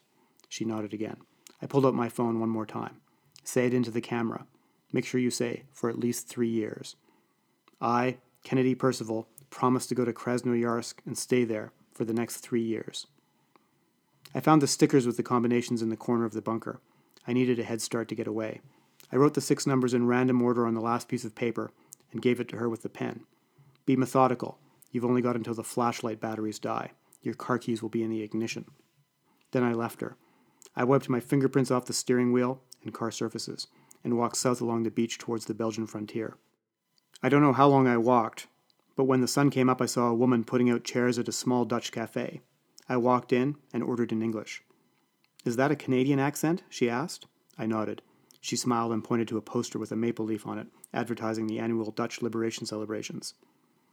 She 0.49 0.65
nodded 0.65 0.95
again. 0.95 1.19
I 1.61 1.67
pulled 1.67 1.85
out 1.85 1.93
my 1.93 2.09
phone 2.09 2.41
one 2.41 2.49
more 2.49 2.65
time. 2.65 3.03
Say 3.45 3.67
it 3.67 3.75
into 3.75 3.91
the 3.91 4.01
camera. 4.01 4.47
Make 4.95 5.05
sure 5.05 5.21
you 5.21 5.31
say, 5.31 5.65
for 5.71 5.91
at 5.91 5.99
least 5.99 6.29
three 6.29 6.49
years. 6.49 6.97
I, 7.79 8.17
Kennedy 8.43 8.75
Percival, 8.75 9.29
promise 9.51 9.87
to 9.89 9.95
go 9.95 10.07
to 10.07 10.15
Krasnoyarsk 10.15 10.95
and 11.05 11.19
stay 11.19 11.45
there 11.45 11.73
for 11.93 12.07
the 12.07 12.15
next 12.15 12.39
three 12.39 12.63
years. 12.63 13.07
I 14.35 14.41
found 14.41 14.63
the 14.63 14.67
stickers 14.67 15.07
with 15.07 15.17
the 15.17 15.23
combinations 15.23 15.83
in 15.83 15.89
the 15.89 15.97
corner 15.97 16.25
of 16.25 16.33
the 16.33 16.43
bunker. 16.43 16.81
I 17.27 17.33
needed 17.33 17.59
a 17.59 17.65
head 17.65 17.83
start 17.83 18.09
to 18.09 18.15
get 18.15 18.27
away. 18.27 18.61
I 19.13 19.17
wrote 19.17 19.35
the 19.35 19.41
six 19.41 19.67
numbers 19.67 19.93
in 19.93 20.07
random 20.07 20.41
order 20.41 20.67
on 20.67 20.75
the 20.75 20.81
last 20.81 21.09
piece 21.09 21.25
of 21.25 21.35
paper 21.35 21.73
and 22.13 22.23
gave 22.23 22.39
it 22.41 22.49
to 22.49 22.57
her 22.57 22.69
with 22.69 22.83
the 22.83 22.89
pen. 22.89 23.25
Be 23.87 23.97
methodical. 23.97 24.59
You've 24.93 25.05
only 25.05 25.23
got 25.23 25.37
until 25.37 25.55
the 25.55 25.65
flashlight 25.65 26.21
batteries 26.21 26.59
die. 26.59 26.93
Your 27.23 27.35
car 27.35 27.59
keys 27.59 27.83
will 27.83 27.89
be 27.89 28.03
in 28.03 28.11
the 28.11 28.23
ignition. 28.23 28.67
Then 29.51 29.65
I 29.65 29.73
left 29.73 30.01
her. 30.01 30.17
I 30.77 30.85
wiped 30.85 31.09
my 31.09 31.21
fingerprints 31.21 31.71
off 31.71 31.87
the 31.87 31.93
steering 31.93 32.33
wheel 32.33 32.63
and 32.85 32.95
car 32.95 33.11
surfaces 33.11 33.67
and 34.05 34.17
walked 34.17 34.37
south 34.37 34.61
along 34.61 34.85
the 34.85 34.91
beach 34.91 35.19
towards 35.19 35.47
the 35.47 35.55
Belgian 35.55 35.87
frontier. 35.87 36.37
I 37.23 37.29
don't 37.29 37.43
know 37.43 37.53
how 37.53 37.69
long 37.69 37.87
I 37.87 37.97
walked, 37.97 38.47
but 38.97 39.05
when 39.05 39.21
the 39.21 39.29
sun 39.29 39.51
came 39.51 39.69
up, 39.69 39.83
I 39.83 39.87
saw 39.87 40.09
a 40.09 40.15
woman 40.15 40.45
putting 40.45 40.71
out 40.71 40.85
chairs 40.85 41.19
at 41.19 41.29
a 41.29 41.33
small 41.33 41.65
Dutch 41.65 41.93
cafe. 41.93 42.41
I 42.91 42.97
walked 42.97 43.33
in 43.33 43.55
and 43.73 43.85
ordered 43.85 44.11
in 44.11 44.21
English. 44.21 44.65
Is 45.45 45.55
that 45.55 45.71
a 45.71 45.77
Canadian 45.77 46.19
accent? 46.19 46.65
she 46.69 46.91
asked. 46.91 47.27
I 47.57 47.65
nodded. 47.65 48.03
She 48.41 48.57
smiled 48.57 48.91
and 48.91 49.05
pointed 49.05 49.29
to 49.29 49.37
a 49.37 49.43
poster 49.43 49.79
with 49.79 49.93
a 49.93 49.97
maple 49.97 50.25
leaf 50.25 50.45
on 50.45 50.59
it, 50.59 50.67
advertising 50.93 51.47
the 51.47 51.61
annual 51.61 51.93
Dutch 51.93 52.21
liberation 52.21 52.67
celebrations. 52.67 53.35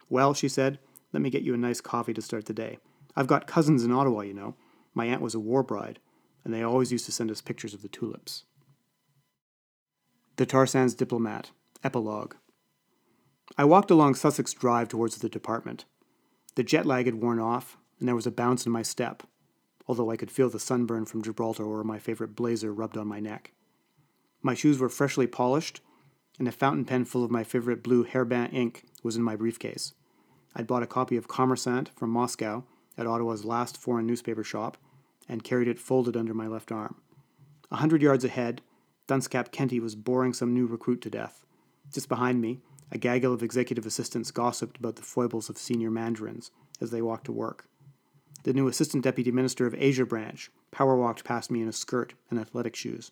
Well, 0.09 0.33
she 0.33 0.49
said, 0.49 0.79
let 1.13 1.21
me 1.21 1.29
get 1.29 1.43
you 1.43 1.53
a 1.53 1.57
nice 1.57 1.79
coffee 1.79 2.13
to 2.15 2.23
start 2.23 2.45
the 2.45 2.53
day. 2.53 2.79
I've 3.15 3.27
got 3.27 3.45
cousins 3.45 3.83
in 3.83 3.91
Ottawa, 3.91 4.21
you 4.21 4.33
know. 4.33 4.55
My 4.95 5.05
aunt 5.05 5.21
was 5.21 5.35
a 5.35 5.39
war 5.39 5.61
bride, 5.61 5.99
and 6.43 6.51
they 6.51 6.63
always 6.63 6.91
used 6.91 7.05
to 7.05 7.11
send 7.11 7.29
us 7.29 7.39
pictures 7.39 7.75
of 7.75 7.83
the 7.83 7.87
tulips. 7.87 8.45
The 10.37 10.47
Tar 10.47 10.65
Sands 10.65 10.95
Diplomat, 10.95 11.51
Epilogue. 11.83 12.33
I 13.59 13.63
walked 13.63 13.91
along 13.91 14.15
Sussex 14.15 14.53
Drive 14.53 14.89
towards 14.89 15.17
the 15.17 15.29
department. 15.29 15.85
The 16.55 16.63
jet 16.63 16.87
lag 16.87 17.05
had 17.05 17.21
worn 17.21 17.39
off, 17.39 17.77
and 17.99 18.07
there 18.07 18.15
was 18.15 18.27
a 18.27 18.31
bounce 18.31 18.65
in 18.65 18.71
my 18.71 18.81
step, 18.81 19.23
although 19.87 20.11
I 20.11 20.17
could 20.17 20.31
feel 20.31 20.49
the 20.49 20.59
sunburn 20.59 21.05
from 21.05 21.23
Gibraltar 21.23 21.63
or 21.63 21.83
my 21.83 21.99
favorite 21.99 22.35
blazer 22.35 22.73
rubbed 22.73 22.97
on 22.97 23.07
my 23.07 23.19
neck. 23.19 23.53
My 24.41 24.53
shoes 24.53 24.79
were 24.79 24.89
freshly 24.89 25.27
polished, 25.27 25.81
and 26.39 26.47
a 26.47 26.51
fountain 26.51 26.85
pen 26.85 27.05
full 27.05 27.23
of 27.23 27.31
my 27.31 27.43
favorite 27.43 27.83
blue 27.83 28.03
Herbin 28.03 28.53
ink 28.53 28.83
was 29.03 29.15
in 29.15 29.23
my 29.23 29.35
briefcase. 29.35 29.93
I'd 30.55 30.67
bought 30.67 30.83
a 30.83 30.87
copy 30.87 31.17
of 31.17 31.27
Kommersant 31.27 31.89
from 31.95 32.09
Moscow 32.09 32.63
at 32.97 33.07
Ottawa's 33.07 33.45
last 33.45 33.77
foreign 33.77 34.07
newspaper 34.07 34.43
shop 34.43 34.77
and 35.27 35.43
carried 35.43 35.67
it 35.67 35.79
folded 35.79 36.15
under 36.15 36.33
my 36.33 36.47
left 36.47 36.71
arm. 36.71 36.95
A 37.71 37.77
hundred 37.77 38.01
yards 38.01 38.23
ahead, 38.23 38.61
Dunscap 39.07 39.51
Kenty 39.51 39.79
was 39.79 39.95
boring 39.95 40.33
some 40.33 40.53
new 40.53 40.65
recruit 40.65 41.01
to 41.01 41.09
death. 41.09 41.45
Just 41.93 42.09
behind 42.09 42.41
me, 42.41 42.59
a 42.91 42.97
gaggle 42.97 43.33
of 43.33 43.43
executive 43.43 43.85
assistants 43.85 44.31
gossiped 44.31 44.77
about 44.77 44.95
the 44.95 45.01
foibles 45.01 45.49
of 45.49 45.57
senior 45.57 45.91
mandarins 45.91 46.51
as 46.79 46.91
they 46.91 47.01
walked 47.01 47.25
to 47.25 47.31
work. 47.31 47.67
The 48.43 48.53
new 48.53 48.67
assistant 48.67 49.03
deputy 49.03 49.31
minister 49.31 49.65
of 49.65 49.75
Asia 49.77 50.05
branch 50.05 50.49
power 50.71 50.95
walked 50.95 51.23
past 51.23 51.51
me 51.51 51.61
in 51.61 51.67
a 51.67 51.73
skirt 51.73 52.13
and 52.29 52.39
athletic 52.39 52.75
shoes. 52.75 53.11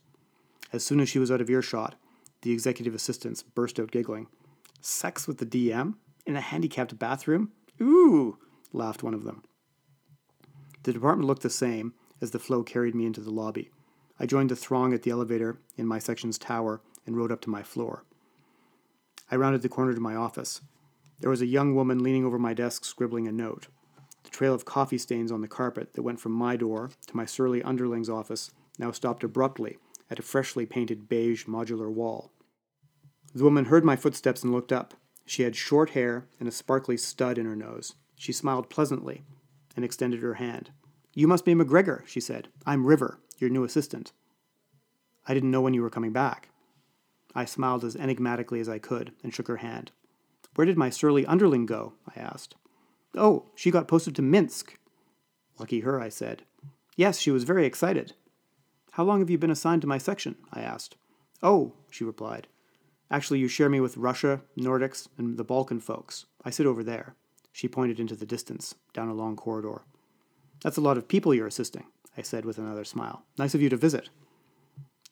As 0.71 0.83
soon 0.83 0.99
as 0.99 1.09
she 1.09 1.19
was 1.19 1.31
out 1.31 1.41
of 1.41 1.49
earshot, 1.49 1.95
the 2.41 2.51
executive 2.51 2.93
assistants 2.93 3.43
burst 3.43 3.79
out 3.79 3.91
giggling. 3.91 4.27
Sex 4.81 5.27
with 5.27 5.39
the 5.39 5.45
DM? 5.45 5.95
In 6.25 6.35
a 6.35 6.41
handicapped 6.41 6.97
bathroom? 6.99 7.51
Ooh, 7.81 8.37
laughed 8.71 9.03
one 9.03 9.13
of 9.13 9.23
them. 9.23 9.43
The 10.83 10.93
department 10.93 11.27
looked 11.27 11.41
the 11.41 11.49
same 11.49 11.93
as 12.21 12.31
the 12.31 12.39
flow 12.39 12.63
carried 12.63 12.95
me 12.95 13.05
into 13.05 13.21
the 13.21 13.31
lobby. 13.31 13.71
I 14.19 14.25
joined 14.25 14.49
the 14.49 14.55
throng 14.55 14.93
at 14.93 15.03
the 15.03 15.11
elevator 15.11 15.57
in 15.75 15.87
my 15.87 15.99
section's 15.99 16.37
tower 16.37 16.81
and 17.05 17.17
rode 17.17 17.31
up 17.31 17.41
to 17.41 17.49
my 17.49 17.63
floor. 17.63 18.03
I 19.31 19.35
rounded 19.35 19.61
the 19.61 19.69
corner 19.69 19.93
to 19.93 19.99
my 19.99 20.15
office. 20.15 20.61
There 21.19 21.29
was 21.29 21.41
a 21.41 21.47
young 21.47 21.73
woman 21.73 22.03
leaning 22.03 22.25
over 22.25 22.37
my 22.37 22.53
desk 22.53 22.85
scribbling 22.85 23.27
a 23.27 23.31
note. 23.31 23.67
Trail 24.35 24.53
of 24.53 24.65
coffee 24.65 24.97
stains 24.97 25.31
on 25.31 25.39
the 25.39 25.47
carpet 25.47 25.93
that 25.93 26.01
went 26.01 26.19
from 26.19 26.33
my 26.33 26.57
door 26.57 26.91
to 27.07 27.15
my 27.15 27.23
surly 27.23 27.63
underling's 27.63 28.09
office 28.09 28.51
now 28.77 28.91
stopped 28.91 29.23
abruptly 29.23 29.77
at 30.11 30.19
a 30.19 30.23
freshly 30.23 30.65
painted 30.65 31.07
beige 31.07 31.45
modular 31.45 31.89
wall. 31.89 32.33
The 33.33 33.45
woman 33.45 33.63
heard 33.63 33.85
my 33.85 33.95
footsteps 33.95 34.43
and 34.43 34.51
looked 34.51 34.73
up. 34.73 34.93
She 35.25 35.43
had 35.43 35.55
short 35.55 35.91
hair 35.91 36.27
and 36.37 36.49
a 36.49 36.51
sparkly 36.51 36.97
stud 36.97 37.37
in 37.37 37.45
her 37.45 37.55
nose. 37.55 37.95
She 38.17 38.33
smiled 38.33 38.69
pleasantly 38.69 39.23
and 39.73 39.85
extended 39.85 40.21
her 40.21 40.33
hand. 40.33 40.71
You 41.13 41.29
must 41.29 41.45
be 41.45 41.55
McGregor, 41.55 42.05
she 42.05 42.19
said. 42.19 42.49
I'm 42.65 42.85
River, 42.85 43.21
your 43.37 43.49
new 43.49 43.63
assistant. 43.63 44.11
I 45.25 45.33
didn't 45.33 45.51
know 45.51 45.61
when 45.61 45.73
you 45.73 45.81
were 45.81 45.89
coming 45.89 46.11
back. 46.11 46.49
I 47.33 47.45
smiled 47.45 47.85
as 47.85 47.95
enigmatically 47.95 48.59
as 48.59 48.67
I 48.67 48.79
could 48.79 49.13
and 49.23 49.33
shook 49.33 49.47
her 49.47 49.57
hand. 49.63 49.93
Where 50.55 50.65
did 50.65 50.77
my 50.77 50.89
surly 50.89 51.25
underling 51.25 51.65
go? 51.65 51.93
I 52.13 52.19
asked. 52.19 52.55
Oh, 53.15 53.45
she 53.55 53.71
got 53.71 53.87
posted 53.87 54.15
to 54.15 54.21
Minsk. 54.21 54.77
Lucky 55.57 55.81
her, 55.81 56.01
I 56.01 56.09
said. 56.09 56.43
Yes, 56.95 57.19
she 57.19 57.31
was 57.31 57.43
very 57.43 57.65
excited. 57.65 58.13
How 58.91 59.03
long 59.03 59.19
have 59.19 59.29
you 59.29 59.37
been 59.37 59.51
assigned 59.51 59.81
to 59.81 59.87
my 59.87 59.97
section? 59.97 60.35
I 60.53 60.61
asked. 60.61 60.95
Oh, 61.43 61.73
she 61.89 62.03
replied. 62.03 62.47
Actually, 63.11 63.39
you 63.39 63.47
share 63.47 63.69
me 63.69 63.79
with 63.79 63.97
Russia, 63.97 64.41
Nordics, 64.57 65.07
and 65.17 65.37
the 65.37 65.43
Balkan 65.43 65.79
folks. 65.79 66.25
I 66.43 66.49
sit 66.49 66.65
over 66.65 66.83
there. 66.83 67.15
She 67.51 67.67
pointed 67.67 67.99
into 67.99 68.15
the 68.15 68.25
distance, 68.25 68.75
down 68.93 69.09
a 69.09 69.13
long 69.13 69.35
corridor. 69.35 69.83
That's 70.63 70.77
a 70.77 70.81
lot 70.81 70.97
of 70.97 71.07
people 71.07 71.33
you're 71.33 71.47
assisting, 71.47 71.85
I 72.17 72.21
said 72.21 72.45
with 72.45 72.57
another 72.57 72.83
smile. 72.83 73.23
Nice 73.37 73.53
of 73.53 73.61
you 73.61 73.69
to 73.69 73.77
visit. 73.77 74.09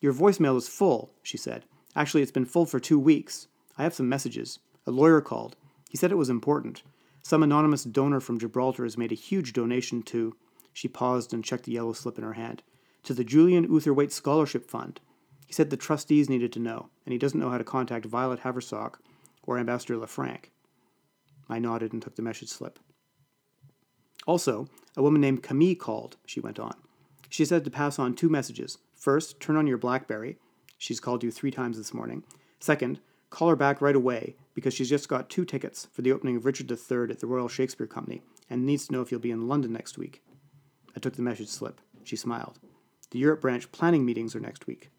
Your 0.01 0.13
voicemail 0.13 0.57
is 0.57 0.67
full, 0.67 1.13
she 1.21 1.37
said. 1.37 1.65
Actually, 1.95 2.23
it's 2.23 2.31
been 2.31 2.45
full 2.45 2.65
for 2.65 2.79
two 2.79 2.99
weeks. 2.99 3.47
I 3.77 3.83
have 3.83 3.93
some 3.93 4.09
messages. 4.09 4.59
A 4.87 4.91
lawyer 4.91 5.21
called. 5.21 5.55
He 5.89 5.97
said 5.97 6.11
it 6.11 6.15
was 6.15 6.29
important. 6.29 6.83
Some 7.23 7.41
anonymous 7.41 7.85
donor 7.85 8.19
from 8.19 8.37
Gibraltar 8.37 8.83
has 8.83 8.97
made 8.97 9.11
a 9.11 9.15
huge 9.15 9.53
donation 9.53 10.03
to. 10.03 10.35
She 10.73 10.87
paused 10.87 11.33
and 11.33 11.43
checked 11.43 11.63
the 11.63 11.71
yellow 11.71 11.93
slip 11.93 12.17
in 12.17 12.23
her 12.23 12.33
hand 12.33 12.63
to 13.03 13.13
the 13.13 13.23
Julian 13.23 13.67
Utherwaite 13.67 14.11
Scholarship 14.11 14.69
Fund. 14.69 14.99
He 15.47 15.53
said 15.53 15.69
the 15.69 15.77
trustees 15.77 16.29
needed 16.29 16.51
to 16.53 16.59
know, 16.59 16.89
and 17.05 17.13
he 17.13 17.17
doesn't 17.17 17.39
know 17.39 17.49
how 17.49 17.57
to 17.57 17.63
contact 17.63 18.05
Violet 18.05 18.41
Haversock 18.41 18.95
or 19.43 19.57
Ambassador 19.57 19.95
LaFranc. 19.95 20.45
I 21.49 21.59
nodded 21.59 21.93
and 21.93 22.01
took 22.01 22.15
the 22.15 22.21
message 22.21 22.49
slip. 22.49 22.79
Also, 24.25 24.67
a 24.95 25.01
woman 25.01 25.21
named 25.21 25.43
Camille 25.43 25.75
called, 25.75 26.17
she 26.25 26.39
went 26.39 26.59
on. 26.59 26.75
She 27.29 27.45
said 27.45 27.65
to 27.65 27.71
pass 27.71 27.99
on 27.99 28.15
two 28.15 28.29
messages. 28.29 28.77
First, 28.95 29.39
turn 29.39 29.57
on 29.57 29.67
your 29.67 29.77
Blackberry. 29.77 30.37
She's 30.77 30.99
called 30.99 31.23
you 31.23 31.31
three 31.31 31.51
times 31.51 31.77
this 31.77 31.93
morning. 31.93 32.23
Second, 32.59 32.99
call 33.33 33.49
her 33.49 33.55
back 33.55 33.81
right 33.81 33.95
away 33.95 34.35
because 34.53 34.75
she's 34.75 34.89
just 34.89 35.09
got 35.09 35.27
two 35.27 35.43
tickets 35.43 35.87
for 35.91 36.03
the 36.03 36.11
opening 36.11 36.37
of 36.37 36.45
Richard 36.45 36.69
III 36.69 37.09
at 37.09 37.19
the 37.19 37.25
Royal 37.25 37.47
Shakespeare 37.47 37.87
Company 37.87 38.21
and 38.47 38.63
needs 38.63 38.85
to 38.85 38.93
know 38.93 39.01
if 39.01 39.11
you'll 39.11 39.19
be 39.19 39.31
in 39.31 39.47
London 39.47 39.73
next 39.73 39.97
week. 39.97 40.21
I 40.95 40.99
took 40.99 41.15
the 41.15 41.23
message 41.23 41.47
slip. 41.47 41.81
She 42.03 42.15
smiled. 42.15 42.59
The 43.09 43.17
Europe 43.17 43.41
branch 43.41 43.71
planning 43.71 44.05
meetings 44.05 44.35
are 44.35 44.39
next 44.39 44.67
week. 44.67 44.91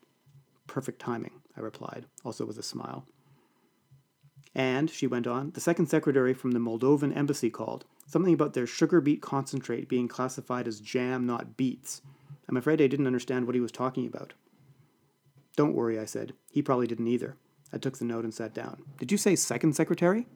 Perfect 0.66 1.00
timing, 1.00 1.42
I 1.56 1.60
replied, 1.60 2.06
also 2.24 2.44
with 2.44 2.58
a 2.58 2.62
smile. 2.64 3.06
And, 4.52 4.90
she 4.90 5.06
went 5.06 5.28
on, 5.28 5.52
the 5.52 5.60
second 5.60 5.86
secretary 5.86 6.34
from 6.34 6.50
the 6.50 6.58
Moldovan 6.58 7.16
embassy 7.16 7.50
called. 7.50 7.84
Something 8.08 8.34
about 8.34 8.54
their 8.54 8.66
sugar 8.66 9.00
beet 9.00 9.22
concentrate 9.22 9.88
being 9.88 10.08
classified 10.08 10.66
as 10.66 10.80
jam, 10.80 11.24
not 11.24 11.56
beets. 11.56 12.02
I'm 12.48 12.56
afraid 12.56 12.82
I 12.82 12.88
didn't 12.88 13.06
understand 13.06 13.46
what 13.46 13.54
he 13.54 13.60
was 13.60 13.72
talking 13.72 14.06
about. 14.06 14.32
Don't 15.56 15.74
worry, 15.74 16.00
I 16.00 16.04
said. 16.04 16.34
He 16.50 16.62
probably 16.62 16.88
didn't 16.88 17.06
either. 17.06 17.36
I 17.74 17.78
took 17.78 17.98
the 17.98 18.04
note 18.04 18.22
and 18.22 18.32
sat 18.32 18.54
down. 18.54 18.84
Did 18.98 19.10
you 19.10 19.18
say 19.18 19.34
second 19.34 19.74
secretary? 19.74 20.28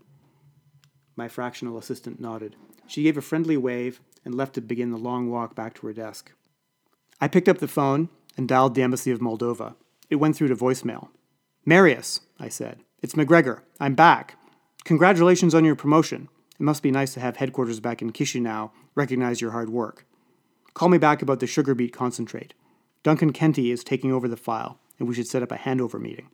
My 1.14 1.28
fractional 1.28 1.78
assistant 1.78 2.18
nodded. 2.18 2.56
She 2.88 3.04
gave 3.04 3.16
a 3.16 3.22
friendly 3.22 3.56
wave 3.56 4.00
and 4.24 4.34
left 4.34 4.54
to 4.54 4.60
begin 4.60 4.90
the 4.90 4.98
long 4.98 5.30
walk 5.30 5.54
back 5.54 5.74
to 5.74 5.86
her 5.86 5.92
desk. 5.92 6.32
I 7.20 7.28
picked 7.28 7.48
up 7.48 7.58
the 7.58 7.68
phone 7.68 8.08
and 8.36 8.48
dialed 8.48 8.74
the 8.74 8.82
Embassy 8.82 9.12
of 9.12 9.20
Moldova. 9.20 9.76
It 10.10 10.16
went 10.16 10.34
through 10.34 10.48
to 10.48 10.56
voicemail. 10.56 11.10
Marius, 11.64 12.22
I 12.40 12.48
said. 12.48 12.80
It's 13.02 13.14
McGregor. 13.14 13.60
I'm 13.78 13.94
back. 13.94 14.36
Congratulations 14.82 15.54
on 15.54 15.64
your 15.64 15.76
promotion. 15.76 16.28
It 16.58 16.64
must 16.64 16.82
be 16.82 16.90
nice 16.90 17.14
to 17.14 17.20
have 17.20 17.36
headquarters 17.36 17.78
back 17.78 18.02
in 18.02 18.10
Chisinau 18.10 18.72
recognize 18.96 19.40
your 19.40 19.52
hard 19.52 19.70
work. 19.70 20.04
Call 20.74 20.88
me 20.88 20.98
back 20.98 21.22
about 21.22 21.38
the 21.38 21.46
sugar 21.46 21.76
beet 21.76 21.92
concentrate. 21.92 22.54
Duncan 23.04 23.32
Kenty 23.32 23.70
is 23.70 23.84
taking 23.84 24.12
over 24.12 24.26
the 24.26 24.36
file, 24.36 24.80
and 24.98 25.06
we 25.06 25.14
should 25.14 25.28
set 25.28 25.44
up 25.44 25.52
a 25.52 25.56
handover 25.56 26.00
meeting. 26.00 26.30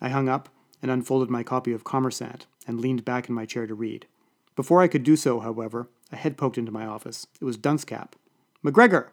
I 0.00 0.08
hung 0.08 0.28
up 0.28 0.48
and 0.82 0.90
unfolded 0.90 1.30
my 1.30 1.42
copy 1.42 1.72
of 1.72 1.84
Kommersant 1.84 2.46
and 2.66 2.80
leaned 2.80 3.04
back 3.04 3.28
in 3.28 3.34
my 3.34 3.46
chair 3.46 3.66
to 3.66 3.74
read. 3.74 4.06
Before 4.56 4.82
I 4.82 4.88
could 4.88 5.02
do 5.02 5.16
so, 5.16 5.40
however, 5.40 5.88
a 6.12 6.16
head 6.16 6.36
poked 6.36 6.58
into 6.58 6.72
my 6.72 6.86
office. 6.86 7.26
It 7.40 7.44
was 7.44 7.56
Dunscap. 7.56 8.12
McGregor, 8.64 9.08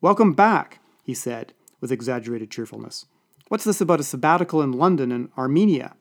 Welcome 0.00 0.32
back, 0.32 0.78
he 1.02 1.12
said, 1.12 1.54
with 1.80 1.90
exaggerated 1.90 2.52
cheerfulness. 2.52 3.06
What's 3.48 3.64
this 3.64 3.80
about 3.80 3.98
a 3.98 4.04
sabbatical 4.04 4.62
in 4.62 4.70
London 4.70 5.10
and 5.10 5.30
Armenia? 5.36 5.96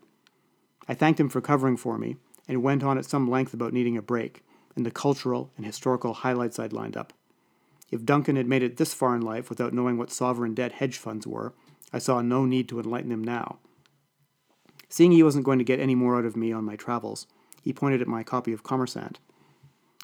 I 0.87 0.93
thanked 0.93 1.19
him 1.19 1.29
for 1.29 1.41
covering 1.41 1.77
for 1.77 1.97
me 1.97 2.17
and 2.47 2.61
went 2.61 2.83
on 2.83 2.99
at 2.99 3.05
some 3.05 3.27
length 3.27 3.55
about 3.55 3.73
needing 3.73 3.97
a 3.97 4.03
break 4.03 4.43
and 4.75 4.85
the 4.85 4.91
cultural 4.91 5.49
and 5.57 5.65
historical 5.65 6.13
highlights 6.13 6.59
I'd 6.59 6.73
lined 6.73 6.95
up. 6.95 7.11
If 7.89 8.05
Duncan 8.05 8.35
had 8.35 8.45
made 8.45 8.61
it 8.61 8.77
this 8.77 8.93
far 8.93 9.15
in 9.15 9.21
life 9.21 9.49
without 9.49 9.73
knowing 9.73 9.97
what 9.97 10.11
sovereign 10.11 10.53
debt 10.53 10.73
hedge 10.73 10.97
funds 10.97 11.25
were, 11.25 11.53
I 11.91 11.97
saw 11.97 12.21
no 12.21 12.45
need 12.45 12.69
to 12.69 12.79
enlighten 12.79 13.11
him 13.11 13.23
now. 13.23 13.57
Seeing 14.89 15.11
he 15.11 15.23
wasn't 15.23 15.45
going 15.45 15.57
to 15.57 15.65
get 15.65 15.79
any 15.79 15.95
more 15.95 16.17
out 16.17 16.25
of 16.25 16.37
me 16.37 16.51
on 16.51 16.63
my 16.63 16.75
travels, 16.75 17.27
he 17.61 17.73
pointed 17.73 18.01
at 18.01 18.07
my 18.07 18.23
copy 18.23 18.53
of 18.53 18.63
Kommersant. 18.63 19.17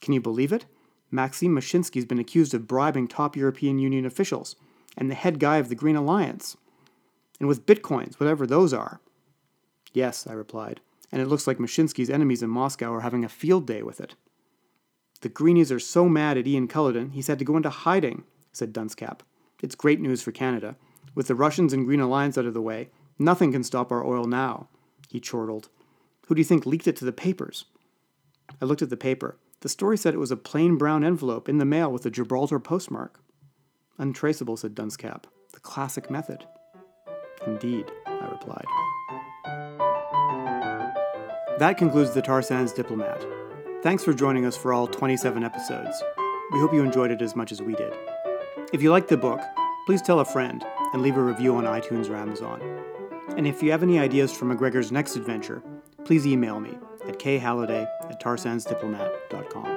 Can 0.02 0.14
you 0.14 0.22
believe 0.22 0.52
it? 0.52 0.66
Maxim 1.10 1.56
Mashinsky's 1.56 2.06
been 2.06 2.20
accused 2.20 2.54
of 2.54 2.68
bribing 2.68 3.08
top 3.08 3.36
European 3.38 3.80
Union 3.80 4.06
officials 4.06 4.56
and 4.98 5.10
the 5.10 5.16
head 5.16 5.40
guy 5.40 5.58
of 5.58 5.70
the 5.70 5.76
Green 5.76 5.96
Alliance. 5.96 6.58
And 7.40 7.48
with 7.48 7.66
bitcoins, 7.66 8.20
whatever 8.20 8.46
those 8.46 8.74
are. 8.74 9.00
Yes, 9.94 10.28
I 10.28 10.34
replied, 10.34 10.82
and 11.12 11.22
it 11.22 11.28
looks 11.28 11.48
like 11.48 11.58
Mashinsky's 11.58 12.10
enemies 12.10 12.44
in 12.44 12.50
Moscow 12.50 12.94
are 12.94 13.02
having 13.02 13.24
a 13.24 13.30
field 13.30 13.68
day 13.68 13.84
with 13.84 14.02
it. 14.02 14.16
The 15.22 15.30
Greenies 15.30 15.72
are 15.72 15.80
so 15.80 16.10
mad 16.10 16.38
at 16.38 16.48
Ian 16.48 16.68
Culloden, 16.68 17.12
he's 17.12 17.28
had 17.28 17.40
to 17.40 17.46
go 17.46 17.56
into 17.56 17.70
hiding, 17.70 18.24
said 18.52 18.74
Dunscap. 18.74 19.20
It's 19.62 19.76
great 19.76 20.02
news 20.02 20.22
for 20.22 20.32
Canada. 20.32 20.76
With 21.16 21.28
the 21.28 21.36
Russians 21.36 21.74
and 21.74 21.86
Green 21.86 22.02
Alliance 22.02 22.38
out 22.38 22.46
of 22.46 22.54
the 22.54 22.62
way, 22.62 22.90
nothing 23.18 23.52
can 23.52 23.64
stop 23.64 23.92
our 23.92 24.06
oil 24.06 24.26
now, 24.26 24.68
he 25.14 25.20
chortled. 25.20 25.70
Who 26.26 26.34
do 26.34 26.42
you 26.42 26.46
think 26.46 26.66
leaked 26.66 26.88
it 26.88 26.96
to 26.96 27.06
the 27.06 27.12
papers? 27.14 27.66
I 28.60 28.66
looked 28.66 28.82
at 28.82 28.90
the 28.90 28.98
paper. 28.98 29.38
The 29.62 29.70
story 29.70 29.96
said 29.96 30.16
it 30.16 30.20
was 30.20 30.32
a 30.32 30.36
plain 30.36 30.76
brown 30.76 31.04
envelope 31.04 31.48
in 31.48 31.60
the 31.60 31.66
mail 31.66 31.92
with 31.92 32.04
a 32.08 32.10
Gibraltar 32.10 32.60
postmark. 32.60 33.20
Untraceable, 34.00 34.58
said 34.58 34.74
Dunscap. 34.74 35.26
The 35.54 35.60
classic 35.60 36.10
method. 36.10 36.48
Indeed, 37.46 37.92
I 38.08 38.28
replied. 38.32 38.66
That 41.60 41.76
concludes 41.78 42.16
the 42.16 42.24
Tar 42.24 42.42
Sands 42.42 42.74
Diplomat. 42.74 43.24
Thanks 43.84 44.04
for 44.04 44.14
joining 44.14 44.48
us 44.48 44.58
for 44.58 44.74
all 44.74 44.88
27 44.88 45.44
episodes. 45.44 46.04
We 46.52 46.60
hope 46.60 46.74
you 46.74 46.82
enjoyed 46.82 47.12
it 47.12 47.22
as 47.22 47.36
much 47.36 47.52
as 47.52 47.62
we 47.62 47.76
did. 47.76 47.94
If 48.74 48.82
you 48.82 48.90
liked 48.90 49.10
the 49.10 49.18
book, 49.18 49.42
please 49.86 50.02
tell 50.02 50.22
a 50.22 50.26
friend 50.26 50.66
and 50.92 51.04
leave 51.04 51.18
a 51.18 51.24
review 51.24 51.56
on 51.56 51.66
iTunes 51.66 52.10
or 52.10 52.16
Amazon. 52.16 52.60
And 53.36 53.48
if 53.48 53.64
you 53.64 53.72
have 53.72 53.84
any 53.84 54.00
ideas 54.00 54.32
for 54.32 54.46
McGregor's 54.46 54.92
next 54.92 55.16
adventure, 55.16 55.64
please 56.06 56.28
email 56.28 56.60
me 56.60 56.78
at 57.08 57.18
khalliday 57.20 57.88
at 58.10 58.22
tarsandsdiplomat.com. 58.22 59.73